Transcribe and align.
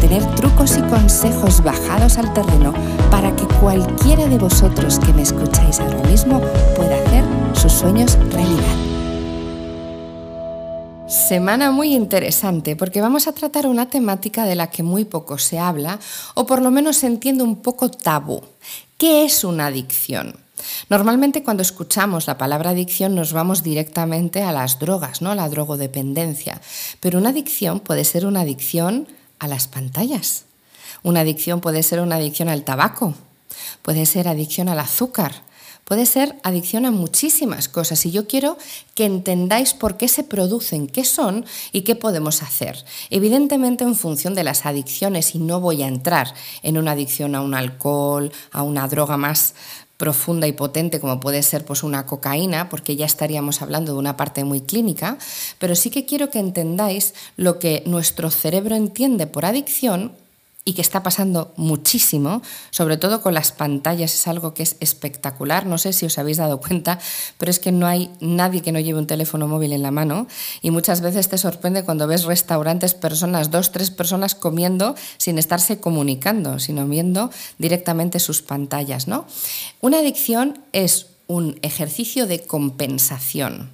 tener 0.00 0.24
trucos 0.36 0.76
y 0.76 0.82
consejos 0.82 1.62
bajados 1.62 2.18
al 2.18 2.32
terreno 2.32 2.72
para 3.10 3.34
que 3.34 3.44
cualquiera 3.60 4.26
de 4.26 4.38
vosotros 4.38 4.98
que 4.98 5.12
me 5.12 5.22
escucháis 5.22 5.80
ahora 5.80 6.02
mismo 6.08 6.40
pueda 6.76 6.96
hacer 6.96 7.24
sus 7.54 7.72
sueños 7.72 8.18
realidad. 8.30 8.88
Semana 11.08 11.70
muy 11.70 11.94
interesante 11.94 12.76
porque 12.76 13.00
vamos 13.00 13.26
a 13.26 13.32
tratar 13.32 13.66
una 13.66 13.88
temática 13.88 14.44
de 14.44 14.54
la 14.54 14.70
que 14.70 14.82
muy 14.82 15.04
poco 15.04 15.38
se 15.38 15.58
habla 15.58 15.98
o 16.34 16.46
por 16.46 16.60
lo 16.60 16.70
menos 16.70 16.98
se 16.98 17.06
entiende 17.06 17.42
un 17.42 17.62
poco 17.62 17.90
tabú. 17.90 18.42
¿Qué 18.98 19.24
es 19.24 19.42
una 19.42 19.66
adicción? 19.66 20.36
Normalmente 20.90 21.42
cuando 21.42 21.62
escuchamos 21.62 22.26
la 22.26 22.36
palabra 22.36 22.70
adicción 22.70 23.14
nos 23.14 23.32
vamos 23.32 23.62
directamente 23.62 24.42
a 24.42 24.52
las 24.52 24.78
drogas, 24.78 25.22
¿no? 25.22 25.34
La 25.34 25.48
drogodependencia. 25.48 26.60
Pero 27.00 27.18
una 27.18 27.30
adicción 27.30 27.80
puede 27.80 28.04
ser 28.04 28.26
una 28.26 28.40
adicción 28.40 29.08
a 29.38 29.48
las 29.48 29.68
pantallas. 29.68 30.44
Una 31.02 31.20
adicción 31.20 31.60
puede 31.60 31.82
ser 31.82 32.00
una 32.00 32.16
adicción 32.16 32.48
al 32.48 32.64
tabaco, 32.64 33.14
puede 33.82 34.06
ser 34.06 34.28
adicción 34.28 34.68
al 34.68 34.80
azúcar, 34.80 35.42
puede 35.88 36.04
ser 36.04 36.36
adicción 36.42 36.84
a 36.84 36.90
muchísimas 36.90 37.66
cosas 37.68 38.04
y 38.04 38.10
yo 38.10 38.26
quiero 38.26 38.58
que 38.94 39.06
entendáis 39.06 39.72
por 39.72 39.96
qué 39.96 40.06
se 40.06 40.22
producen, 40.22 40.86
qué 40.86 41.02
son 41.02 41.46
y 41.72 41.80
qué 41.80 41.94
podemos 41.94 42.42
hacer. 42.42 42.84
Evidentemente 43.08 43.84
en 43.84 43.94
función 43.94 44.34
de 44.34 44.44
las 44.44 44.66
adicciones 44.66 45.34
y 45.34 45.38
no 45.38 45.60
voy 45.60 45.82
a 45.82 45.88
entrar 45.88 46.34
en 46.62 46.76
una 46.76 46.92
adicción 46.92 47.34
a 47.34 47.40
un 47.40 47.54
alcohol, 47.54 48.30
a 48.52 48.62
una 48.62 48.86
droga 48.86 49.16
más 49.16 49.54
profunda 49.98 50.46
y 50.46 50.52
potente 50.52 51.00
como 51.00 51.20
puede 51.20 51.42
ser 51.42 51.66
pues 51.66 51.82
una 51.82 52.06
cocaína, 52.06 52.70
porque 52.70 52.96
ya 52.96 53.04
estaríamos 53.04 53.60
hablando 53.60 53.92
de 53.92 53.98
una 53.98 54.16
parte 54.16 54.44
muy 54.44 54.62
clínica, 54.62 55.18
pero 55.58 55.74
sí 55.74 55.90
que 55.90 56.06
quiero 56.06 56.30
que 56.30 56.38
entendáis 56.38 57.12
lo 57.36 57.58
que 57.58 57.82
nuestro 57.84 58.30
cerebro 58.30 58.76
entiende 58.76 59.26
por 59.26 59.44
adicción 59.44 60.12
y 60.68 60.74
que 60.74 60.82
está 60.82 61.02
pasando 61.02 61.54
muchísimo, 61.56 62.42
sobre 62.68 62.98
todo 62.98 63.22
con 63.22 63.32
las 63.32 63.52
pantallas, 63.52 64.12
es 64.12 64.28
algo 64.28 64.52
que 64.52 64.62
es 64.62 64.76
espectacular. 64.80 65.64
No 65.64 65.78
sé 65.78 65.94
si 65.94 66.04
os 66.04 66.18
habéis 66.18 66.36
dado 66.36 66.60
cuenta, 66.60 66.98
pero 67.38 67.48
es 67.48 67.58
que 67.58 67.72
no 67.72 67.86
hay 67.86 68.10
nadie 68.20 68.60
que 68.60 68.70
no 68.70 68.78
lleve 68.78 68.98
un 68.98 69.06
teléfono 69.06 69.48
móvil 69.48 69.72
en 69.72 69.80
la 69.80 69.90
mano 69.90 70.26
y 70.60 70.70
muchas 70.70 71.00
veces 71.00 71.30
te 71.30 71.38
sorprende 71.38 71.84
cuando 71.84 72.06
ves 72.06 72.24
restaurantes, 72.24 72.92
personas, 72.92 73.50
dos, 73.50 73.72
tres 73.72 73.90
personas 73.90 74.34
comiendo 74.34 74.94
sin 75.16 75.38
estarse 75.38 75.80
comunicando, 75.80 76.58
sino 76.58 76.86
viendo 76.86 77.30
directamente 77.56 78.20
sus 78.20 78.42
pantallas. 78.42 79.08
¿no? 79.08 79.24
Una 79.80 80.00
adicción 80.00 80.62
es 80.74 81.06
un 81.28 81.58
ejercicio 81.62 82.26
de 82.26 82.44
compensación. 82.44 83.70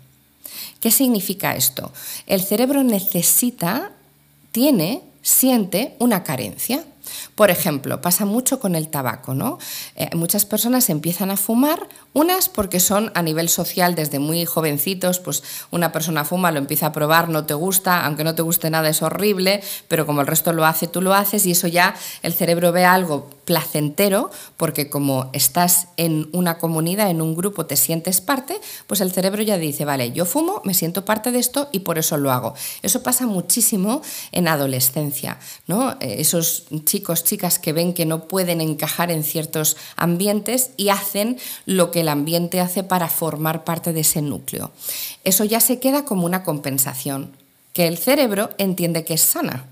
¿Qué 0.78 0.92
significa 0.92 1.56
esto? 1.56 1.92
El 2.28 2.40
cerebro 2.40 2.84
necesita, 2.84 3.90
tiene 4.52 5.02
siente 5.24 5.96
una 5.98 6.22
carencia. 6.22 6.84
Por 7.34 7.50
ejemplo, 7.50 8.00
pasa 8.00 8.24
mucho 8.24 8.60
con 8.60 8.74
el 8.76 8.88
tabaco, 8.88 9.34
¿no? 9.34 9.58
Eh, 9.96 10.08
muchas 10.14 10.44
personas 10.44 10.88
empiezan 10.88 11.30
a 11.30 11.36
fumar, 11.36 11.88
unas 12.12 12.48
porque 12.48 12.78
son 12.80 13.10
a 13.14 13.22
nivel 13.22 13.48
social 13.48 13.94
desde 13.94 14.18
muy 14.18 14.44
jovencitos, 14.44 15.18
pues 15.18 15.42
una 15.70 15.92
persona 15.92 16.24
fuma, 16.24 16.52
lo 16.52 16.58
empieza 16.58 16.86
a 16.86 16.92
probar, 16.92 17.28
no 17.28 17.44
te 17.44 17.54
gusta, 17.54 18.04
aunque 18.04 18.24
no 18.24 18.34
te 18.34 18.42
guste 18.42 18.70
nada 18.70 18.88
es 18.88 19.02
horrible, 19.02 19.62
pero 19.88 20.06
como 20.06 20.20
el 20.20 20.26
resto 20.26 20.52
lo 20.52 20.64
hace, 20.64 20.86
tú 20.86 21.00
lo 21.00 21.14
haces 21.14 21.44
y 21.46 21.52
eso 21.52 21.66
ya 21.66 21.94
el 22.22 22.34
cerebro 22.34 22.72
ve 22.72 22.84
algo 22.84 23.30
placentero, 23.44 24.30
porque 24.56 24.90
como 24.90 25.30
estás 25.32 25.88
en 25.96 26.28
una 26.32 26.58
comunidad, 26.58 27.10
en 27.10 27.20
un 27.20 27.34
grupo, 27.34 27.66
te 27.66 27.76
sientes 27.76 28.20
parte, 28.20 28.60
pues 28.86 29.00
el 29.00 29.12
cerebro 29.12 29.42
ya 29.42 29.58
dice, 29.58 29.84
vale, 29.84 30.12
yo 30.12 30.24
fumo, 30.24 30.60
me 30.64 30.74
siento 30.74 31.04
parte 31.04 31.32
de 31.32 31.38
esto 31.38 31.68
y 31.72 31.80
por 31.80 31.98
eso 31.98 32.16
lo 32.16 32.32
hago. 32.32 32.54
Eso 32.82 33.02
pasa 33.02 33.26
muchísimo 33.26 34.02
en 34.32 34.48
adolescencia, 34.48 35.38
¿no? 35.66 35.92
Eh, 36.00 36.16
esos 36.18 36.64
chicos, 36.84 37.24
chicas 37.24 37.58
que 37.58 37.72
ven 37.72 37.94
que 37.94 38.06
no 38.06 38.28
pueden 38.28 38.60
encajar 38.60 39.10
en 39.10 39.24
ciertos 39.24 39.76
ambientes 39.96 40.70
y 40.76 40.88
hacen 40.88 41.38
lo 41.66 41.90
que 41.90 42.00
el 42.00 42.08
ambiente 42.08 42.60
hace 42.60 42.82
para 42.82 43.08
formar 43.08 43.64
parte 43.64 43.92
de 43.92 44.00
ese 44.00 44.22
núcleo. 44.22 44.70
Eso 45.24 45.44
ya 45.44 45.60
se 45.60 45.78
queda 45.78 46.04
como 46.04 46.26
una 46.26 46.42
compensación, 46.42 47.36
que 47.72 47.86
el 47.88 47.98
cerebro 47.98 48.50
entiende 48.58 49.04
que 49.04 49.14
es 49.14 49.20
sana. 49.20 49.66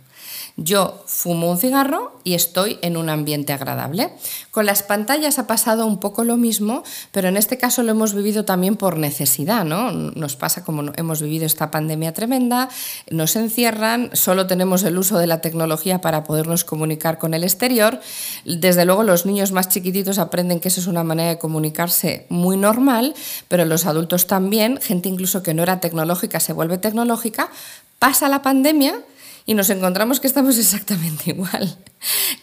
Yo 0.56 1.02
fumo 1.06 1.50
un 1.50 1.58
cigarro 1.58 2.20
y 2.24 2.34
estoy 2.34 2.78
en 2.82 2.96
un 2.96 3.08
ambiente 3.08 3.52
agradable. 3.52 4.10
Con 4.50 4.66
las 4.66 4.82
pantallas 4.82 5.38
ha 5.38 5.46
pasado 5.46 5.86
un 5.86 5.98
poco 5.98 6.24
lo 6.24 6.36
mismo, 6.36 6.82
pero 7.10 7.28
en 7.28 7.38
este 7.38 7.56
caso 7.56 7.82
lo 7.82 7.92
hemos 7.92 8.14
vivido 8.14 8.44
también 8.44 8.76
por 8.76 8.98
necesidad, 8.98 9.64
¿no? 9.64 9.90
Nos 9.92 10.36
pasa 10.36 10.62
como 10.62 10.92
hemos 10.96 11.22
vivido 11.22 11.46
esta 11.46 11.70
pandemia 11.70 12.12
tremenda, 12.12 12.68
nos 13.10 13.34
encierran, 13.36 14.10
solo 14.12 14.46
tenemos 14.46 14.82
el 14.82 14.98
uso 14.98 15.18
de 15.18 15.26
la 15.26 15.40
tecnología 15.40 16.00
para 16.00 16.22
podernos 16.24 16.64
comunicar 16.64 17.18
con 17.18 17.32
el 17.32 17.44
exterior. 17.44 18.00
Desde 18.44 18.84
luego 18.84 19.04
los 19.04 19.24
niños 19.24 19.52
más 19.52 19.68
chiquititos 19.68 20.18
aprenden 20.18 20.60
que 20.60 20.68
eso 20.68 20.80
es 20.80 20.86
una 20.86 21.02
manera 21.02 21.30
de 21.30 21.38
comunicarse 21.38 22.26
muy 22.28 22.58
normal, 22.58 23.14
pero 23.48 23.64
los 23.64 23.86
adultos 23.86 24.26
también, 24.26 24.78
gente 24.82 25.08
incluso 25.08 25.42
que 25.42 25.54
no 25.54 25.62
era 25.62 25.80
tecnológica 25.80 26.40
se 26.40 26.52
vuelve 26.52 26.76
tecnológica, 26.76 27.50
pasa 27.98 28.28
la 28.28 28.42
pandemia 28.42 29.00
y 29.46 29.54
nos 29.54 29.70
encontramos 29.70 30.20
que 30.20 30.26
estamos 30.26 30.58
exactamente 30.58 31.30
igual, 31.30 31.76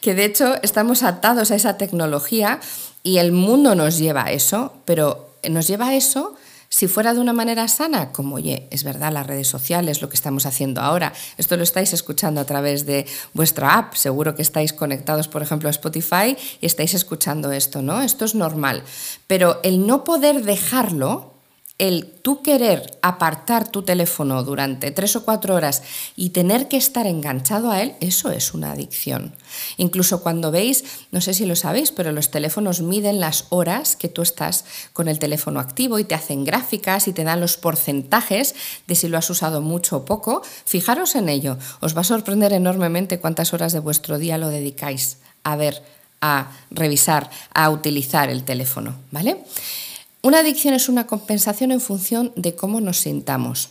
que 0.02 0.16
de 0.16 0.26
hecho 0.26 0.56
estamos 0.62 1.04
atados 1.04 1.52
a 1.52 1.56
esa 1.56 1.78
tecnología 1.78 2.60
y 3.04 3.18
el 3.18 3.32
mundo 3.32 3.76
nos 3.76 3.98
lleva 3.98 4.26
a 4.26 4.32
eso, 4.32 4.74
pero 4.86 5.30
nos 5.48 5.68
lleva 5.68 5.88
a 5.88 5.96
eso 5.96 6.36
si 6.70 6.88
fuera 6.88 7.16
de 7.16 7.20
una 7.20 7.34
manera 7.34 7.68
sana, 7.68 8.12
como, 8.12 8.36
oye, 8.36 8.68
es 8.70 8.84
verdad, 8.84 9.12
las 9.12 9.26
redes 9.26 9.48
sociales, 9.48 10.04
lo 10.04 10.10
que 10.10 10.16
estamos 10.16 10.46
haciendo 10.46 10.82
ahora, 10.82 11.14
esto 11.38 11.58
lo 11.58 11.64
estáis 11.64 11.94
escuchando 11.94 12.40
a 12.40 12.46
través 12.46 12.86
de 12.86 13.08
vuestra 13.34 13.76
app, 13.76 13.96
seguro 13.96 14.36
que 14.36 14.44
estáis 14.44 14.72
conectados, 14.72 15.28
por 15.28 15.42
ejemplo, 15.42 15.68
a 15.68 15.72
Spotify 15.72 16.38
y 16.62 16.66
estáis 16.68 16.94
escuchando 16.94 17.52
esto, 17.52 17.82
¿no? 17.82 18.02
Esto 18.04 18.24
es 18.24 18.36
normal, 18.36 18.84
pero 19.26 19.60
el 19.64 19.88
no 19.88 20.04
poder 20.04 20.44
dejarlo, 20.44 21.34
el 21.80 22.06
tú 22.06 22.44
querer 22.44 23.00
apartar 23.02 23.70
tu 23.70 23.82
teléfono 23.82 24.44
durante 24.44 24.92
tres 24.92 25.16
o 25.16 25.24
cuatro 25.24 25.56
horas 25.56 25.82
y 26.16 26.30
tener 26.30 26.68
que 26.68 26.78
estar 26.78 27.08
enganchado 27.08 27.72
a 27.72 27.82
él, 27.82 27.96
eso 28.02 28.32
es 28.32 28.54
una 28.54 28.74
adicción. 28.74 29.34
Incluso 29.78 30.22
cuando 30.22 30.52
veis, 30.52 30.84
no 31.12 31.22
sé 31.22 31.34
si 31.34 31.46
lo 31.46 31.56
sabéis, 31.56 31.92
pero 31.92 32.12
los 32.12 32.32
teléfonos 32.32 32.82
miden 32.82 33.20
las 33.20 33.46
horas 33.50 33.96
que 33.96 34.10
tú 34.10 34.22
estás 34.22 34.66
con 34.94 35.08
el 35.08 35.20
teléfono 35.20 35.60
activo 35.60 35.98
y 36.00 36.04
te 36.04 36.16
hacen 36.16 36.44
gráficas 36.44 37.08
y 37.08 37.14
te 37.14 37.24
dan 37.24 37.40
los 37.40 37.58
porcentajes 37.58 38.56
de 38.86 38.96
si 38.96 39.08
lo 39.08 39.18
has 39.18 39.30
usado 39.30 39.62
mucho 39.62 39.98
o 39.98 40.06
poco. 40.06 40.44
Fijaros 40.66 41.16
en 41.16 41.30
ello, 41.30 41.58
os 41.80 41.96
va 41.96 42.02
a 42.02 42.04
sorprender 42.04 42.52
enormemente 42.52 43.20
cuántas 43.20 43.54
horas 43.54 43.72
de 43.72 43.80
vuestro 43.80 44.20
día 44.20 44.38
lo 44.38 44.50
dedicáis 44.50 45.18
a 45.44 45.56
ver, 45.56 45.82
a 46.20 46.52
revisar, 46.70 47.30
a 47.54 47.70
utilizar 47.70 48.30
el 48.30 48.44
teléfono, 48.44 48.96
¿vale? 49.12 49.38
Una 50.22 50.40
adicción 50.40 50.74
es 50.74 50.90
una 50.90 51.08
compensación 51.08 51.72
en 51.72 51.80
función 51.80 52.34
de 52.36 52.54
cómo 52.54 52.82
nos 52.82 52.98
sintamos. 52.98 53.70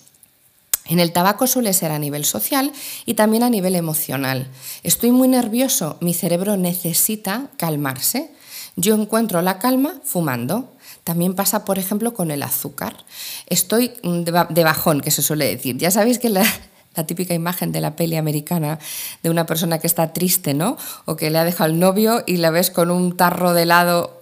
En 0.86 0.98
el 0.98 1.12
tabaco 1.12 1.46
suele 1.46 1.74
ser 1.74 1.90
a 1.90 1.98
nivel 1.98 2.24
social 2.24 2.72
y 3.04 3.14
también 3.14 3.42
a 3.42 3.50
nivel 3.50 3.74
emocional. 3.74 4.48
Estoy 4.82 5.10
muy 5.10 5.28
nervioso, 5.28 5.98
mi 6.00 6.14
cerebro 6.14 6.56
necesita 6.56 7.50
calmarse. 7.58 8.30
Yo 8.76 8.94
encuentro 8.94 9.42
la 9.42 9.58
calma 9.58 10.00
fumando. 10.02 10.72
También 11.04 11.34
pasa, 11.34 11.66
por 11.66 11.78
ejemplo, 11.78 12.14
con 12.14 12.30
el 12.30 12.42
azúcar. 12.42 13.04
Estoy 13.48 13.92
de 14.02 14.64
bajón, 14.64 15.02
que 15.02 15.10
se 15.10 15.20
suele 15.20 15.44
decir. 15.44 15.76
Ya 15.76 15.90
sabéis 15.90 16.18
que 16.18 16.30
la, 16.30 16.44
la 16.96 17.04
típica 17.04 17.34
imagen 17.34 17.72
de 17.72 17.82
la 17.82 17.94
peli 17.94 18.16
americana 18.16 18.78
de 19.22 19.28
una 19.28 19.44
persona 19.44 19.78
que 19.78 19.86
está 19.86 20.14
triste, 20.14 20.54
¿no? 20.54 20.78
O 21.04 21.16
que 21.16 21.28
le 21.28 21.36
ha 21.36 21.44
dejado 21.44 21.70
el 21.70 21.78
novio 21.78 22.24
y 22.26 22.38
la 22.38 22.48
ves 22.48 22.70
con 22.70 22.90
un 22.90 23.14
tarro 23.18 23.52
de 23.52 23.64
helado 23.64 24.17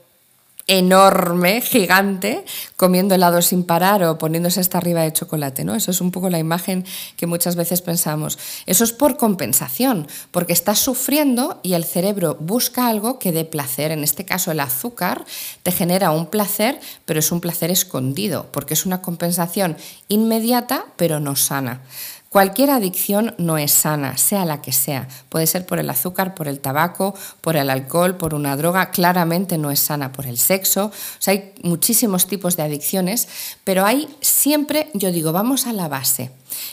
enorme, 0.66 1.60
gigante, 1.60 2.44
comiendo 2.76 3.14
helado 3.14 3.40
sin 3.40 3.62
parar 3.62 4.02
o 4.02 4.18
poniéndose 4.18 4.60
hasta 4.60 4.78
arriba 4.78 5.02
de 5.02 5.12
chocolate, 5.12 5.64
¿no? 5.64 5.74
Eso 5.74 5.92
es 5.92 6.00
un 6.00 6.10
poco 6.10 6.28
la 6.28 6.40
imagen 6.40 6.84
que 7.16 7.26
muchas 7.26 7.54
veces 7.54 7.82
pensamos. 7.82 8.38
Eso 8.66 8.82
es 8.82 8.92
por 8.92 9.16
compensación, 9.16 10.08
porque 10.32 10.52
estás 10.52 10.80
sufriendo 10.80 11.60
y 11.62 11.74
el 11.74 11.84
cerebro 11.84 12.36
busca 12.40 12.88
algo 12.88 13.18
que 13.18 13.32
dé 13.32 13.44
placer. 13.44 13.92
En 13.92 14.02
este 14.02 14.24
caso, 14.24 14.50
el 14.50 14.60
azúcar 14.60 15.24
te 15.62 15.70
genera 15.70 16.10
un 16.10 16.26
placer, 16.26 16.80
pero 17.04 17.20
es 17.20 17.30
un 17.30 17.40
placer 17.40 17.70
escondido, 17.70 18.46
porque 18.50 18.74
es 18.74 18.86
una 18.86 19.02
compensación 19.02 19.76
inmediata, 20.08 20.84
pero 20.96 21.20
no 21.20 21.36
sana. 21.36 21.82
Cualquier 22.28 22.70
adicción 22.70 23.34
no 23.38 23.56
es 23.56 23.72
sana, 23.72 24.18
sea 24.18 24.44
la 24.44 24.60
que 24.60 24.72
sea. 24.72 25.08
Puede 25.28 25.46
ser 25.46 25.64
por 25.64 25.78
el 25.78 25.88
azúcar, 25.88 26.34
por 26.34 26.48
el 26.48 26.60
tabaco, 26.60 27.14
por 27.40 27.56
el 27.56 27.70
alcohol, 27.70 28.16
por 28.16 28.34
una 28.34 28.56
droga. 28.56 28.90
Claramente 28.90 29.58
no 29.58 29.70
es 29.70 29.80
sana 29.80 30.12
por 30.12 30.26
el 30.26 30.36
sexo. 30.36 30.86
O 30.86 30.92
sea, 31.18 31.32
hay 31.32 31.54
muchísimos 31.62 32.26
tipos 32.26 32.56
de 32.56 32.64
adicciones, 32.64 33.28
pero 33.64 33.86
hay 33.86 34.08
siempre, 34.20 34.90
yo 34.92 35.12
digo, 35.12 35.32
vamos 35.32 35.66
a 35.66 35.72
la 35.72 35.88
base. 35.88 36.30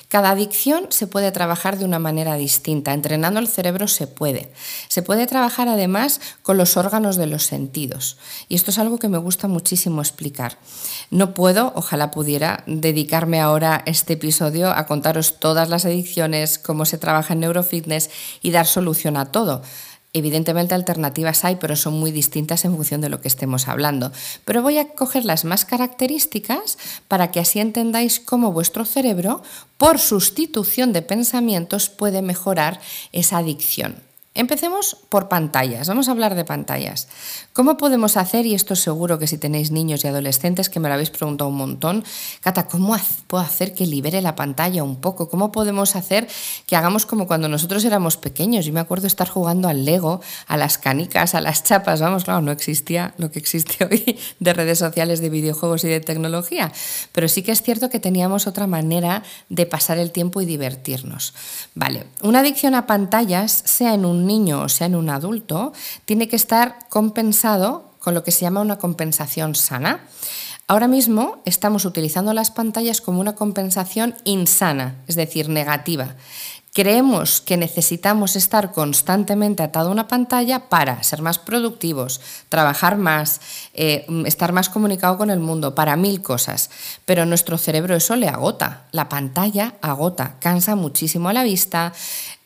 Cada 0.09 0.31
adicción 0.31 0.87
se 0.89 1.07
puede 1.07 1.31
trabajar 1.31 1.77
de 1.77 1.85
una 1.85 1.99
manera 1.99 2.35
distinta. 2.35 2.93
Entrenando 2.93 3.39
el 3.39 3.47
cerebro 3.47 3.87
se 3.87 4.07
puede. 4.07 4.51
Se 4.87 5.01
puede 5.01 5.27
trabajar 5.27 5.67
además 5.67 6.21
con 6.41 6.57
los 6.57 6.77
órganos 6.77 7.15
de 7.15 7.27
los 7.27 7.43
sentidos. 7.43 8.17
Y 8.47 8.55
esto 8.55 8.71
es 8.71 8.79
algo 8.79 8.99
que 8.99 9.09
me 9.09 9.17
gusta 9.17 9.47
muchísimo 9.47 10.01
explicar. 10.01 10.57
No 11.09 11.33
puedo, 11.33 11.73
ojalá 11.75 12.11
pudiera, 12.11 12.63
dedicarme 12.67 13.39
ahora 13.39 13.83
este 13.85 14.13
episodio 14.13 14.71
a 14.71 14.85
contaros 14.85 15.39
todas 15.39 15.69
las 15.69 15.85
adicciones, 15.85 16.59
cómo 16.59 16.85
se 16.85 16.97
trabaja 16.97 17.33
en 17.33 17.41
neurofitness 17.41 18.09
y 18.41 18.51
dar 18.51 18.67
solución 18.67 19.17
a 19.17 19.31
todo. 19.31 19.61
Evidentemente 20.13 20.75
alternativas 20.75 21.43
hay, 21.43 21.55
pero 21.55 21.75
son 21.75 21.95
muy 21.95 22.11
distintas 22.11 22.65
en 22.65 22.75
función 22.75 23.01
de 23.01 23.09
lo 23.09 23.19
que 23.19 23.27
estemos 23.27 23.67
hablando. 23.67 24.11
Pero 24.45 24.61
voy 24.61 24.77
a 24.77 24.89
coger 24.89 25.25
las 25.25 25.43
más 25.43 25.65
características 25.65 26.77
para 27.07 27.31
que 27.31 27.39
así 27.39 27.59
entendáis 27.59 28.19
cómo 28.19 28.51
vuestro 28.51 28.85
cerebro, 28.85 29.41
por 29.77 29.97
sustitución 29.97 30.93
de 30.93 31.01
pensamientos, 31.01 31.89
puede 31.89 32.21
mejorar 32.21 32.79
esa 33.11 33.39
adicción. 33.39 33.95
Empecemos 34.35 34.97
por 35.09 35.29
pantallas. 35.29 35.87
Vamos 35.87 36.07
a 36.07 36.11
hablar 36.11 36.33
de 36.33 36.43
pantallas. 36.43 37.07
¿Cómo 37.53 37.77
podemos 37.77 38.17
hacer, 38.17 38.47
y 38.47 38.55
esto 38.55 38.75
seguro 38.75 39.19
que 39.19 39.27
si 39.27 39.37
tenéis 39.37 39.69
niños 39.69 40.03
y 40.03 40.07
adolescentes, 40.07 40.69
que 40.69 40.79
me 40.79 40.87
lo 40.87 40.95
habéis 40.95 41.11
preguntado 41.11 41.51
un 41.51 41.57
montón, 41.57 42.03
Cata, 42.41 42.67
¿cómo 42.67 42.97
puedo 43.27 43.43
hacer 43.43 43.75
que 43.75 43.85
libere 43.85 44.23
la 44.23 44.35
pantalla 44.35 44.83
un 44.83 44.95
poco? 44.95 45.29
¿Cómo 45.29 45.51
podemos 45.51 45.95
hacer 45.95 46.27
que 46.65 46.75
hagamos 46.75 47.05
como 47.05 47.27
cuando 47.27 47.47
nosotros 47.47 47.85
éramos 47.85 48.17
pequeños? 48.17 48.65
Yo 48.65 48.73
me 48.73 48.79
acuerdo 48.79 49.05
estar 49.05 49.29
jugando 49.29 49.67
al 49.67 49.85
Lego, 49.85 50.19
a 50.47 50.57
las 50.57 50.79
canicas, 50.79 51.35
a 51.35 51.41
las 51.41 51.63
chapas, 51.63 52.01
vamos, 52.01 52.23
claro, 52.23 52.41
no 52.41 52.51
existía 52.51 53.13
lo 53.19 53.29
que 53.29 53.37
existe 53.37 53.85
hoy 53.89 54.17
de 54.39 54.53
redes 54.53 54.79
sociales, 54.79 55.21
de 55.21 55.29
videojuegos 55.29 55.83
y 55.83 55.89
de 55.89 55.99
tecnología, 55.99 56.71
pero 57.11 57.27
sí 57.27 57.43
que 57.43 57.51
es 57.51 57.61
cierto 57.61 57.91
que 57.91 57.99
teníamos 57.99 58.47
otra 58.47 58.65
manera 58.65 59.21
de 59.49 59.67
pasar 59.67 59.99
el 59.99 60.11
tiempo 60.11 60.41
y 60.41 60.47
divertirnos. 60.47 61.35
Vale, 61.75 62.07
una 62.23 62.39
adicción 62.39 62.73
a 62.73 62.87
pantallas, 62.87 63.51
sea 63.51 63.93
en 63.93 64.05
un 64.05 64.22
niño 64.25 64.61
o 64.61 64.69
sea 64.69 64.87
en 64.87 64.95
un 64.95 65.09
adulto, 65.09 65.73
tiene 66.05 66.27
que 66.27 66.35
estar 66.35 66.87
compensada 66.89 67.81
con 67.99 68.13
lo 68.13 68.23
que 68.23 68.31
se 68.31 68.41
llama 68.41 68.61
una 68.61 68.77
compensación 68.77 69.55
sana. 69.55 70.01
Ahora 70.67 70.87
mismo 70.87 71.41
estamos 71.45 71.85
utilizando 71.85 72.33
las 72.33 72.51
pantallas 72.51 73.01
como 73.01 73.19
una 73.19 73.35
compensación 73.35 74.15
insana, 74.23 74.95
es 75.07 75.15
decir, 75.15 75.49
negativa. 75.49 76.15
Creemos 76.73 77.39
que 77.39 77.55
necesitamos 77.55 78.35
estar 78.35 78.71
constantemente 78.71 79.61
atado 79.61 79.89
a 79.89 79.91
una 79.91 80.07
pantalla 80.07 80.69
para 80.69 81.03
ser 81.03 81.21
más 81.21 81.37
productivos, 81.37 82.19
trabajar 82.49 82.97
más, 82.97 83.41
eh, 83.75 84.07
estar 84.25 84.53
más 84.53 84.69
comunicado 84.69 85.19
con 85.19 85.29
el 85.29 85.39
mundo, 85.39 85.75
para 85.75 85.95
mil 85.95 86.23
cosas. 86.23 86.71
Pero 87.05 87.27
nuestro 87.27 87.59
cerebro 87.59 87.95
eso 87.95 88.15
le 88.15 88.27
agota. 88.27 88.87
La 88.91 89.07
pantalla 89.07 89.75
agota, 89.81 90.37
cansa 90.39 90.75
muchísimo 90.75 91.29
a 91.29 91.33
la 91.33 91.43
vista, 91.43 91.93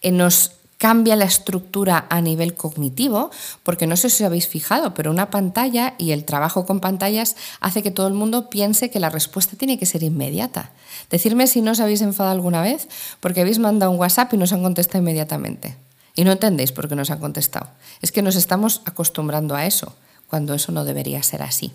eh, 0.02 0.12
nos 0.12 0.52
cambia 0.78 1.16
la 1.16 1.26
estructura 1.26 2.06
a 2.10 2.22
nivel 2.22 2.54
cognitivo, 2.54 3.32
porque 3.64 3.88
no 3.88 3.98
sé 3.98 4.10
si 4.10 4.24
os 4.24 4.28
habéis 4.28 4.48
fijado, 4.48 4.94
pero 4.94 5.12
una 5.12 5.30
pantalla 5.30 5.96
y 5.98 6.12
el 6.12 6.24
trabajo 6.24 6.66
con 6.66 6.80
pantallas 6.80 7.36
hace 7.60 7.82
que 7.82 7.92
todo 7.92 8.08
el 8.08 8.14
mundo 8.14 8.50
piense 8.50 8.90
que 8.90 9.00
la 9.00 9.10
respuesta 9.10 9.58
tiene 9.58 9.80
que 9.80 9.86
ser 9.86 10.04
inmediata. 10.04 10.72
Decidme 11.10 11.48
si 11.48 11.62
no 11.62 11.72
os 11.72 11.80
habéis 11.80 12.02
enfadado 12.02 12.36
alguna 12.36 12.62
vez 12.62 12.88
porque 13.20 13.42
habéis 13.42 13.60
mandado 13.60 13.92
un 13.92 14.00
WhatsApp 14.00 14.34
y 14.34 14.38
nos 14.38 14.54
han 14.54 14.64
contestado 14.64 15.00
inmediatamente. 15.00 15.76
Y 16.16 16.24
no 16.24 16.32
entendéis 16.32 16.72
por 16.72 16.88
qué 16.88 16.96
nos 16.96 17.12
han 17.12 17.20
contestado. 17.20 17.70
Es 18.02 18.12
que 18.12 18.22
nos 18.22 18.36
estamos 18.36 18.82
acostumbrando 18.86 19.56
a 19.56 19.66
eso, 19.66 19.96
cuando 20.28 20.54
eso 20.54 20.72
no 20.72 20.84
debería 20.84 21.22
ser 21.24 21.42
así. 21.44 21.74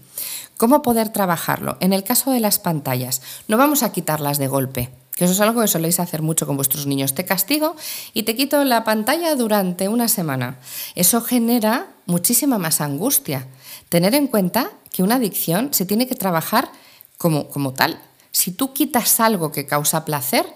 ¿Cómo 0.57 0.83
poder 0.83 1.09
trabajarlo? 1.09 1.77
En 1.81 1.93
el 1.93 2.05
caso 2.05 2.31
de 2.31 2.41
las 2.41 2.59
pantallas, 2.59 3.23
no 3.49 3.57
vamos 3.57 3.83
a 3.83 3.93
quitarlas 3.93 4.39
de 4.39 4.49
golpe 4.49 4.91
que 5.17 5.25
eso 5.25 5.35
es 5.35 5.41
algo 5.41 5.61
que 5.61 5.69
soléis 5.69 6.01
hacer 6.01 6.23
mucho 6.23 6.47
con 6.47 6.57
vuestros 6.57 6.87
niños. 6.87 7.15
Te 7.15 7.25
castigo 7.25 7.77
y 8.15 8.23
te 8.23 8.35
quito 8.35 8.65
la 8.65 8.85
pantalla 8.85 9.35
durante 9.37 9.89
una 9.89 10.09
semana. 10.09 10.59
Eso 10.95 11.21
genera 11.21 11.89
muchísima 12.07 12.59
más 12.59 12.81
angustia. 12.81 13.47
Tener 13.89 14.15
en 14.15 14.27
cuenta 14.27 14.71
que 14.93 15.03
una 15.03 15.17
adicción 15.17 15.75
se 15.75 15.85
tiene 15.85 16.07
que 16.07 16.15
trabajar 16.15 16.71
como, 17.19 17.49
como 17.49 17.75
tal. 17.75 18.01
Si 18.31 18.53
tú 18.53 18.73
quitas 18.73 19.21
algo 19.21 19.53
que 19.53 19.67
causa 19.67 20.05
placer, 20.05 20.47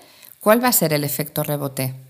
¿cuál 0.40 0.64
va 0.64 0.68
a 0.68 0.72
ser 0.72 0.92
el 0.92 1.04
efecto 1.04 1.42
rebote? 1.42 2.05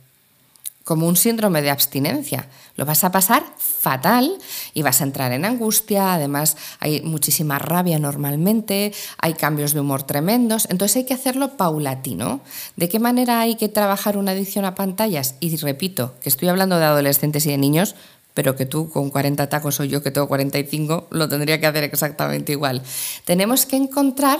Como 0.86 1.08
un 1.08 1.16
síndrome 1.16 1.62
de 1.62 1.70
abstinencia. 1.70 2.46
Lo 2.76 2.86
vas 2.86 3.02
a 3.02 3.10
pasar 3.10 3.42
fatal 3.58 4.38
y 4.72 4.82
vas 4.82 5.00
a 5.00 5.04
entrar 5.04 5.32
en 5.32 5.44
angustia, 5.44 6.14
además 6.14 6.56
hay 6.78 7.00
muchísima 7.02 7.58
rabia 7.58 7.98
normalmente, 7.98 8.94
hay 9.18 9.34
cambios 9.34 9.74
de 9.74 9.80
humor 9.80 10.04
tremendos, 10.04 10.68
entonces 10.70 10.98
hay 10.98 11.04
que 11.04 11.14
hacerlo 11.14 11.56
paulatino. 11.56 12.38
¿De 12.76 12.88
qué 12.88 13.00
manera 13.00 13.40
hay 13.40 13.56
que 13.56 13.68
trabajar 13.68 14.16
una 14.16 14.30
adicción 14.30 14.64
a 14.64 14.76
pantallas? 14.76 15.34
Y 15.40 15.56
repito, 15.56 16.14
que 16.20 16.28
estoy 16.28 16.46
hablando 16.46 16.78
de 16.78 16.84
adolescentes 16.84 17.44
y 17.46 17.50
de 17.50 17.58
niños, 17.58 17.96
pero 18.32 18.54
que 18.54 18.64
tú 18.64 18.88
con 18.88 19.10
40 19.10 19.48
tacos 19.48 19.80
o 19.80 19.84
yo 19.84 20.04
que 20.04 20.12
tengo 20.12 20.28
45 20.28 21.08
lo 21.10 21.28
tendría 21.28 21.58
que 21.58 21.66
hacer 21.66 21.82
exactamente 21.82 22.52
igual. 22.52 22.80
Tenemos 23.24 23.66
que 23.66 23.74
encontrar 23.74 24.38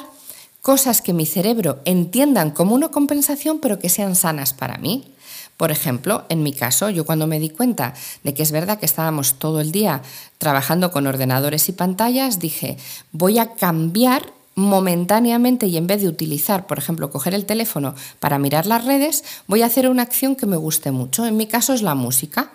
cosas 0.61 1.03
que 1.03 1.13
mi 1.13 1.27
cerebro 1.27 1.81
entiendan 1.85 2.53
como 2.53 2.77
una 2.77 2.91
compensación, 2.91 3.59
pero 3.59 3.81
que 3.81 3.89
sean 3.89 4.15
sanas 4.15 4.55
para 4.55 4.79
mí. 4.79 5.16
Por 5.57 5.71
ejemplo, 5.71 6.25
en 6.29 6.43
mi 6.43 6.53
caso, 6.53 6.91
yo 6.91 7.07
cuando 7.07 7.27
me 7.27 7.41
di 7.41 7.49
cuenta 7.49 7.95
de 8.23 8.35
que 8.35 8.43
es 8.43 8.53
verdad 8.53 8.79
que 8.79 8.87
estábamos 8.87 9.35
todo 9.35 9.61
el 9.61 9.73
día 9.73 10.03
trabajando 10.39 10.91
con 10.91 11.07
ordenadores 11.07 11.69
y 11.69 11.73
pantallas, 11.73 12.39
dije, 12.39 12.77
voy 13.13 13.39
a 13.39 13.55
cambiar 13.55 14.33
momentáneamente 14.55 15.67
y 15.67 15.77
en 15.77 15.87
vez 15.87 16.03
de 16.03 16.09
utilizar, 16.09 16.67
por 16.67 16.79
ejemplo, 16.79 17.11
coger 17.11 17.35
el 17.35 17.47
teléfono 17.47 17.95
para 18.21 18.39
mirar 18.39 18.67
las 18.67 18.85
redes, 18.85 19.25
voy 19.47 19.63
a 19.63 19.67
hacer 19.67 19.89
una 19.89 20.03
acción 20.03 20.37
que 20.37 20.47
me 20.47 20.57
guste 20.57 20.91
mucho. 20.91 21.27
En 21.27 21.37
mi 21.37 21.47
caso 21.47 21.73
es 21.73 21.83
la 21.83 21.95
música. 21.95 22.51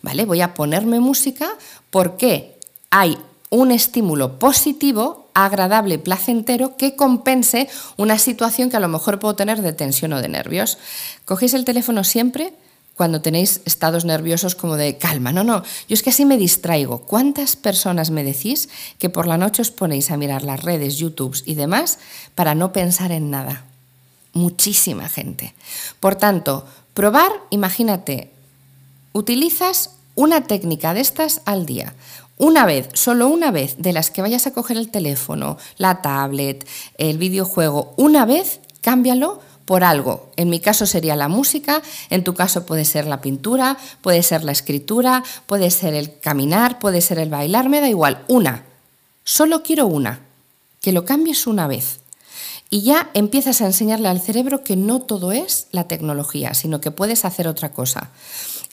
¿Vale? 0.00 0.26
Voy 0.26 0.40
a 0.42 0.54
ponerme 0.54 1.00
música 1.00 1.48
porque 1.90 2.56
hay 2.90 3.18
un 3.50 3.72
estímulo 3.72 4.38
positivo 4.38 5.27
agradable, 5.44 5.98
placentero, 5.98 6.76
que 6.76 6.96
compense 6.96 7.68
una 7.96 8.18
situación 8.18 8.70
que 8.70 8.76
a 8.76 8.80
lo 8.80 8.88
mejor 8.88 9.18
puedo 9.18 9.36
tener 9.36 9.62
de 9.62 9.72
tensión 9.72 10.12
o 10.12 10.22
de 10.22 10.28
nervios. 10.28 10.78
Cogéis 11.24 11.54
el 11.54 11.64
teléfono 11.64 12.04
siempre 12.04 12.52
cuando 12.98 13.22
tenéis 13.22 13.60
estados 13.64 14.04
nerviosos 14.04 14.56
como 14.56 14.76
de 14.76 14.98
calma. 14.98 15.30
No, 15.32 15.44
no, 15.44 15.62
yo 15.62 15.94
es 15.94 16.02
que 16.02 16.10
así 16.10 16.24
me 16.24 16.36
distraigo. 16.36 17.02
¿Cuántas 17.02 17.54
personas 17.54 18.10
me 18.10 18.24
decís 18.24 18.68
que 18.98 19.08
por 19.08 19.28
la 19.28 19.38
noche 19.38 19.62
os 19.62 19.70
ponéis 19.70 20.10
a 20.10 20.16
mirar 20.16 20.42
las 20.42 20.62
redes, 20.64 20.96
YouTube 20.96 21.40
y 21.46 21.54
demás 21.54 22.00
para 22.34 22.56
no 22.56 22.72
pensar 22.72 23.12
en 23.12 23.30
nada? 23.30 23.64
Muchísima 24.32 25.08
gente. 25.08 25.54
Por 26.00 26.16
tanto, 26.16 26.66
probar, 26.92 27.30
imagínate, 27.50 28.32
utilizas 29.12 29.90
una 30.16 30.42
técnica 30.42 30.92
de 30.92 31.00
estas 31.00 31.42
al 31.44 31.66
día. 31.66 31.94
Una 32.38 32.64
vez, 32.64 32.88
solo 32.94 33.28
una 33.28 33.50
vez, 33.50 33.76
de 33.78 33.92
las 33.92 34.10
que 34.10 34.22
vayas 34.22 34.46
a 34.46 34.52
coger 34.52 34.76
el 34.76 34.90
teléfono, 34.90 35.58
la 35.76 36.02
tablet, 36.02 36.66
el 36.96 37.18
videojuego, 37.18 37.94
una 37.96 38.24
vez, 38.24 38.60
cámbialo 38.80 39.40
por 39.64 39.84
algo. 39.84 40.30
En 40.36 40.48
mi 40.48 40.60
caso 40.60 40.86
sería 40.86 41.16
la 41.16 41.28
música, 41.28 41.82
en 42.10 42.24
tu 42.24 42.34
caso 42.34 42.64
puede 42.64 42.84
ser 42.84 43.06
la 43.06 43.20
pintura, 43.20 43.76
puede 44.00 44.22
ser 44.22 44.44
la 44.44 44.52
escritura, 44.52 45.24
puede 45.46 45.70
ser 45.70 45.94
el 45.94 46.20
caminar, 46.20 46.78
puede 46.78 47.00
ser 47.00 47.18
el 47.18 47.28
bailar, 47.28 47.68
me 47.68 47.80
da 47.80 47.88
igual, 47.88 48.24
una. 48.28 48.64
Solo 49.24 49.62
quiero 49.62 49.86
una. 49.86 50.20
Que 50.80 50.92
lo 50.92 51.04
cambies 51.04 51.46
una 51.46 51.66
vez. 51.66 52.00
Y 52.70 52.82
ya 52.82 53.10
empiezas 53.14 53.60
a 53.60 53.66
enseñarle 53.66 54.08
al 54.08 54.20
cerebro 54.20 54.62
que 54.62 54.76
no 54.76 55.00
todo 55.00 55.32
es 55.32 55.68
la 55.72 55.88
tecnología, 55.88 56.52
sino 56.54 56.80
que 56.80 56.90
puedes 56.90 57.24
hacer 57.24 57.48
otra 57.48 57.72
cosa. 57.72 58.10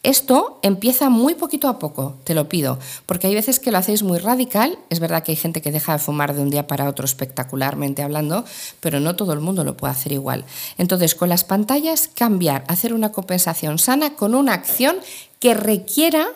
Esto 0.03 0.59
empieza 0.61 1.09
muy 1.09 1.33
poquito 1.33 1.67
a 1.67 1.79
poco, 1.79 2.15
te 2.25 2.35
lo 2.35 2.47
pido, 2.47 2.77
porque 3.07 3.25
hay 3.25 3.33
veces 3.33 3.59
que 3.59 3.71
lo 3.71 3.79
hacéis 3.79 4.03
muy 4.03 4.19
radical. 4.19 4.77
Es 4.91 4.99
verdad 4.99 5.23
que 5.23 5.31
hay 5.31 5.35
gente 5.35 5.63
que 5.63 5.71
deja 5.71 5.93
de 5.93 5.99
fumar 5.99 6.35
de 6.35 6.43
un 6.43 6.51
día 6.51 6.67
para 6.67 6.87
otro 6.87 7.05
espectacularmente 7.05 8.03
hablando, 8.03 8.45
pero 8.81 8.99
no 8.99 9.15
todo 9.15 9.33
el 9.33 9.39
mundo 9.39 9.63
lo 9.63 9.75
puede 9.77 9.93
hacer 9.93 10.11
igual. 10.11 10.45
Entonces, 10.77 11.15
con 11.15 11.29
las 11.29 11.43
pantallas, 11.43 12.07
cambiar, 12.13 12.65
hacer 12.67 12.93
una 12.93 13.11
compensación 13.11 13.79
sana 13.79 14.15
con 14.15 14.35
una 14.35 14.53
acción 14.53 14.97
que 15.39 15.55
requiera 15.55 16.27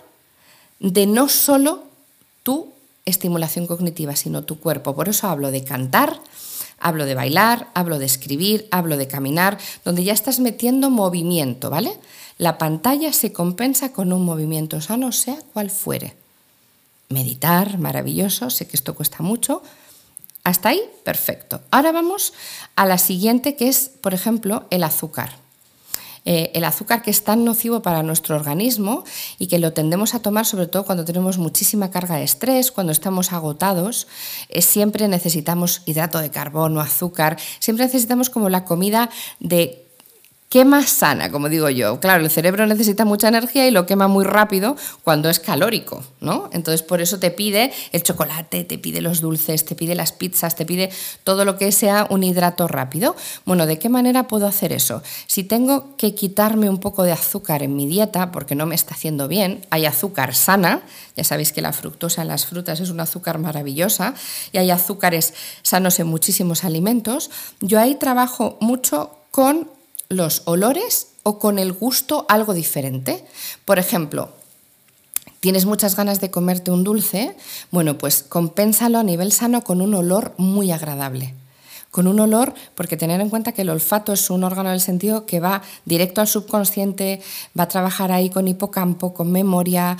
de 0.79 1.05
no 1.05 1.29
solo 1.29 1.83
tu 2.41 2.69
estimulación 3.05 3.67
cognitiva, 3.67 4.15
sino 4.15 4.45
tu 4.45 4.59
cuerpo. 4.59 4.95
Por 4.95 5.09
eso 5.09 5.27
hablo 5.27 5.51
de 5.51 5.63
cantar, 5.63 6.19
hablo 6.79 7.05
de 7.05 7.15
bailar, 7.15 7.67
hablo 7.73 7.99
de 7.99 8.05
escribir, 8.05 8.67
hablo 8.71 8.97
de 8.97 9.07
caminar, 9.07 9.57
donde 9.85 10.03
ya 10.03 10.13
estás 10.13 10.39
metiendo 10.39 10.89
movimiento, 10.89 11.69
¿vale? 11.69 11.97
La 12.37 12.57
pantalla 12.57 13.11
se 13.13 13.33
compensa 13.33 13.91
con 13.91 14.13
un 14.13 14.23
movimiento 14.23 14.79
sano, 14.81 15.11
sea 15.11 15.37
cual 15.53 15.69
fuere. 15.69 16.15
Meditar, 17.09 17.77
maravilloso, 17.77 18.49
sé 18.49 18.67
que 18.67 18.77
esto 18.77 18.95
cuesta 18.95 19.23
mucho. 19.23 19.61
Hasta 20.43 20.69
ahí, 20.69 20.81
perfecto. 21.03 21.61
Ahora 21.71 21.91
vamos 21.91 22.33
a 22.75 22.85
la 22.85 22.97
siguiente, 22.97 23.55
que 23.55 23.67
es, 23.67 23.89
por 24.01 24.13
ejemplo, 24.13 24.65
el 24.69 24.83
azúcar. 24.83 25.35
Eh, 26.25 26.51
el 26.53 26.63
azúcar 26.63 27.01
que 27.01 27.11
es 27.11 27.23
tan 27.23 27.45
nocivo 27.45 27.81
para 27.81 28.03
nuestro 28.03 28.35
organismo 28.35 29.03
y 29.37 29.47
que 29.47 29.59
lo 29.59 29.73
tendemos 29.73 30.13
a 30.13 30.21
tomar 30.21 30.45
sobre 30.45 30.67
todo 30.67 30.85
cuando 30.85 31.05
tenemos 31.05 31.37
muchísima 31.37 31.91
carga 31.91 32.15
de 32.15 32.23
estrés, 32.23 32.71
cuando 32.71 32.91
estamos 32.91 33.33
agotados, 33.33 34.07
eh, 34.49 34.61
siempre 34.61 35.07
necesitamos 35.07 35.81
hidrato 35.85 36.19
de 36.19 36.31
carbono, 36.31 36.81
azúcar, 36.81 37.37
siempre 37.59 37.85
necesitamos 37.85 38.29
como 38.29 38.49
la 38.49 38.65
comida 38.65 39.09
de 39.39 39.88
quema 40.49 40.81
sana, 40.81 41.31
como 41.31 41.47
digo 41.47 41.69
yo. 41.69 41.99
Claro, 41.99 42.23
el 42.23 42.31
cerebro 42.31 42.65
necesita 42.65 43.05
mucha 43.05 43.27
energía 43.27 43.67
y 43.67 43.71
lo 43.71 43.85
quema 43.85 44.07
muy 44.07 44.25
rápido 44.25 44.75
cuando 45.03 45.29
es 45.29 45.39
calórico, 45.39 46.03
¿no? 46.21 46.49
Entonces 46.51 46.81
por 46.81 47.01
eso 47.01 47.19
te 47.19 47.29
pide 47.29 47.71
el 47.91 48.01
chocolate, 48.01 48.63
te 48.63 48.79
pide 48.79 48.99
los 48.99 49.21
dulces, 49.21 49.63
te 49.63 49.75
pide 49.75 49.93
las 49.93 50.11
pizzas, 50.11 50.55
te 50.55 50.65
pide 50.65 50.89
todo 51.23 51.45
lo 51.45 51.55
que 51.55 51.71
sea 51.71 52.07
un 52.09 52.23
hidrato 52.23 52.67
rápido. 52.67 53.15
Bueno, 53.45 53.67
¿de 53.67 53.77
qué 53.77 53.89
manera 53.89 54.27
puedo 54.27 54.47
hacer 54.47 54.73
eso? 54.73 55.03
Si 55.27 55.43
tengo 55.43 55.95
que 55.97 56.15
quitarme 56.15 56.67
un 56.67 56.79
poco 56.79 57.03
de 57.03 57.11
azúcar 57.11 57.61
en 57.61 57.75
mi 57.75 57.85
dieta 57.85 58.31
porque 58.31 58.55
no 58.55 58.65
me 58.65 58.73
está 58.73 58.95
haciendo 58.95 59.27
bien, 59.27 59.67
hay 59.69 59.85
azúcar 59.85 60.33
sana, 60.33 60.81
ya 61.15 61.23
sabéis 61.23 61.53
que 61.53 61.61
la 61.61 61.73
fructosa 61.73 62.23
en 62.23 62.27
las 62.27 62.47
frutas 62.47 62.79
es 62.79 62.89
un 62.89 62.99
azúcar 62.99 63.37
maravillosa 63.37 64.15
y 64.51 64.57
hay 64.57 64.71
azúcares 64.71 65.35
sanos 65.61 65.99
en 65.99 66.07
muchísimos 66.07 66.63
alimentos, 66.63 67.29
yo 67.61 67.79
ahí 67.79 67.93
trabajo 67.93 68.57
mucho 68.61 69.11
con 69.29 69.78
los 70.09 70.41
olores 70.45 71.09
o 71.23 71.37
con 71.37 71.59
el 71.59 71.71
gusto 71.71 72.25
algo 72.29 72.53
diferente. 72.55 73.23
Por 73.63 73.77
ejemplo, 73.77 74.29
tienes 75.39 75.65
muchas 75.65 75.95
ganas 75.95 76.19
de 76.19 76.31
comerte 76.31 76.71
un 76.71 76.83
dulce, 76.83 77.35
bueno, 77.69 77.97
pues 77.97 78.23
compénsalo 78.23 78.97
a 78.97 79.03
nivel 79.03 79.31
sano 79.31 79.63
con 79.63 79.81
un 79.81 79.93
olor 79.93 80.33
muy 80.37 80.71
agradable. 80.71 81.35
Con 81.91 82.07
un 82.07 82.19
olor, 82.19 82.53
porque 82.75 82.97
tener 82.97 83.19
en 83.19 83.29
cuenta 83.29 83.51
que 83.51 83.63
el 83.63 83.69
olfato 83.69 84.13
es 84.13 84.29
un 84.29 84.43
órgano 84.43 84.69
del 84.69 84.81
sentido 84.81 85.25
que 85.25 85.39
va 85.39 85.63
directo 85.85 86.21
al 86.21 86.27
subconsciente, 86.27 87.21
va 87.57 87.63
a 87.63 87.67
trabajar 87.67 88.11
ahí 88.11 88.29
con 88.29 88.47
hipocampo, 88.47 89.13
con 89.13 89.31
memoria, 89.31 89.97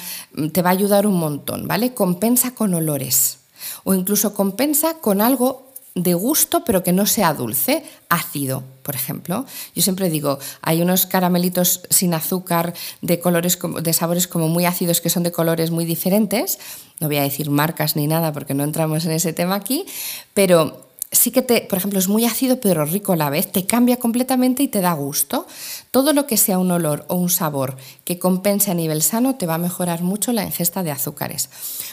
te 0.54 0.62
va 0.62 0.70
a 0.70 0.74
ayudar 0.74 1.08
un 1.08 1.20
montón, 1.20 1.68
¿vale? 1.68 1.96
Compensa 1.96 2.54
con 2.54 2.76
olores. 2.76 3.40
O 3.84 3.96
incluso 3.96 4.36
compensa 4.36 4.96
con 4.96 5.20
algo 5.20 5.69
de 6.04 6.14
gusto, 6.14 6.64
pero 6.64 6.84
que 6.84 6.92
no 6.92 7.06
sea 7.06 7.34
dulce, 7.34 7.84
ácido, 8.10 8.64
por 8.84 8.96
ejemplo. 8.96 9.46
Yo 9.76 9.82
siempre 9.82 10.10
digo, 10.10 10.40
hay 10.62 10.82
unos 10.82 11.06
caramelitos 11.06 11.82
sin 11.90 12.14
azúcar 12.14 12.74
de 13.02 13.20
colores 13.20 13.60
de 13.82 13.94
sabores 13.94 14.28
como 14.28 14.48
muy 14.48 14.66
ácidos 14.66 15.02
que 15.02 15.10
son 15.10 15.24
de 15.24 15.32
colores 15.32 15.72
muy 15.72 15.86
diferentes. 15.86 16.60
No 17.00 17.08
voy 17.08 17.18
a 17.18 17.24
decir 17.24 17.50
marcas 17.50 17.96
ni 17.96 18.08
nada 18.08 18.34
porque 18.34 18.54
no 18.54 18.64
entramos 18.64 19.06
en 19.06 19.12
ese 19.12 19.34
tema 19.34 19.56
aquí, 19.56 19.86
pero 20.34 20.89
sí 21.12 21.32
que 21.32 21.42
te, 21.42 21.62
por 21.62 21.78
ejemplo, 21.78 22.00
es 22.00 22.08
muy 22.08 22.26
ácido 22.26 22.60
pero 22.60 22.86
rico 22.86 23.14
a 23.14 23.16
la 23.16 23.30
vez, 23.30 23.52
te 23.52 23.66
cambia 23.66 23.98
completamente 23.98 24.64
y 24.64 24.68
te 24.68 24.82
da 24.82 24.94
gusto. 24.94 25.48
Todo 25.92 26.14
lo 26.14 26.28
que 26.28 26.38
sea 26.38 26.60
un 26.60 26.72
olor 26.72 27.06
o 27.08 27.16
un 27.16 27.30
sabor 27.30 27.78
que 28.04 28.20
compense 28.20 28.72
a 28.72 28.76
nivel 28.76 29.02
sano 29.02 29.36
te 29.36 29.48
va 29.48 29.56
a 29.56 29.60
mejorar 29.60 30.02
mucho 30.04 30.32
la 30.34 30.44
ingesta 30.44 30.84
de 30.84 30.92
azúcares. 30.92 31.50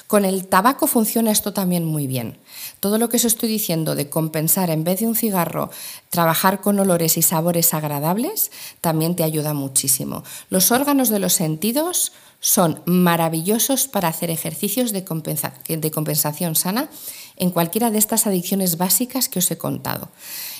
Con 0.06 0.24
el 0.24 0.46
tabaco 0.46 0.86
funciona 0.86 1.30
esto 1.30 1.52
también 1.52 1.84
muy 1.84 2.06
bien. 2.06 2.38
Todo 2.78 2.98
lo 2.98 3.08
que 3.08 3.16
os 3.16 3.24
estoy 3.24 3.48
diciendo 3.48 3.94
de 3.94 4.10
compensar 4.10 4.70
en 4.70 4.84
vez 4.84 5.00
de 5.00 5.06
un 5.06 5.16
cigarro, 5.16 5.70
trabajar 6.10 6.60
con 6.60 6.78
olores 6.78 7.16
y 7.16 7.22
sabores 7.22 7.74
agradables, 7.74 8.52
también 8.80 9.16
te 9.16 9.24
ayuda 9.24 9.54
muchísimo. 9.54 10.24
Los 10.50 10.70
órganos 10.70 11.08
de 11.08 11.18
los 11.18 11.32
sentidos 11.32 12.12
son 12.40 12.82
maravillosos 12.86 13.88
para 13.88 14.08
hacer 14.08 14.30
ejercicios 14.30 14.92
de, 14.92 15.04
compensación 15.04 16.54
sana 16.54 16.88
en 17.36 17.50
cualquiera 17.50 17.90
de 17.90 17.98
estas 17.98 18.26
adicciones 18.26 18.78
básicas 18.78 19.28
que 19.28 19.40
os 19.40 19.50
he 19.50 19.58
contado. 19.58 20.08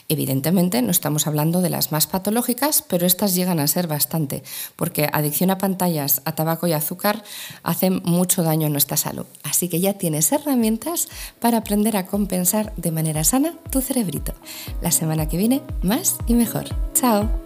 Evidentemente 0.09 0.83
no 0.83 0.91
estamos 0.91 1.27
hablando 1.27 1.63
de 1.63 1.71
las 1.71 1.91
más 1.91 2.07
patológicas, 2.07 2.83
pero 2.83 3.07
estas 3.07 3.35
llegan 3.35 3.59
a 3.59 3.67
ser 3.67 3.89
bastante, 3.89 4.45
porque 4.77 5.09
adicción 5.13 5.51
a 5.51 5.59
pantallas, 5.59 6.23
a 6.25 6.33
tabaco 6.33 6.67
y 6.67 6.73
azúcar 6.73 7.25
hacen 7.63 8.03
mucho 8.05 8.43
daño 8.43 8.69
a 8.69 8.71
nuestra 8.71 8.97
salud. 8.97 9.27
Así 9.43 9.69
que 9.69 9.81
ya 9.81 9.95
tienes 9.95 10.31
herramientas 10.31 11.09
para 11.41 11.59
aprender 11.59 11.97
a 11.97 12.07
compensar 12.07 12.73
de 12.77 12.93
manera 12.93 13.25
sana 13.25 13.55
tu 13.71 13.81
cerebrito. 13.81 14.35
La 14.81 14.93
semana 14.93 15.29
que 15.29 15.37
viene, 15.37 15.63
más 15.83 16.17
y 16.27 16.35
mejor. 16.35 16.67
Chao. 16.95 17.46